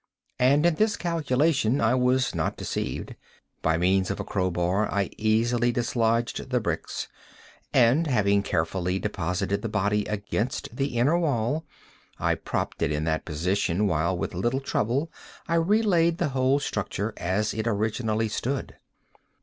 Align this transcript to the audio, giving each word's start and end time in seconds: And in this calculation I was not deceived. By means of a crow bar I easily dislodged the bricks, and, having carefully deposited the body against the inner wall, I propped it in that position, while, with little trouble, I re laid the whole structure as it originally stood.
And 0.39 0.65
in 0.65 0.73
this 0.73 0.97
calculation 0.97 1.79
I 1.79 1.93
was 1.93 2.33
not 2.33 2.57
deceived. 2.57 3.13
By 3.61 3.77
means 3.77 4.09
of 4.09 4.19
a 4.19 4.23
crow 4.23 4.49
bar 4.49 4.91
I 4.91 5.11
easily 5.15 5.71
dislodged 5.71 6.49
the 6.49 6.59
bricks, 6.59 7.07
and, 7.71 8.07
having 8.07 8.41
carefully 8.41 8.97
deposited 8.97 9.61
the 9.61 9.69
body 9.69 10.05
against 10.05 10.75
the 10.75 10.97
inner 10.97 11.19
wall, 11.19 11.67
I 12.17 12.33
propped 12.33 12.81
it 12.81 12.91
in 12.91 13.03
that 13.03 13.25
position, 13.25 13.85
while, 13.85 14.17
with 14.17 14.33
little 14.33 14.59
trouble, 14.59 15.11
I 15.47 15.53
re 15.53 15.83
laid 15.83 16.17
the 16.17 16.29
whole 16.29 16.57
structure 16.57 17.13
as 17.17 17.53
it 17.53 17.67
originally 17.67 18.27
stood. 18.27 18.77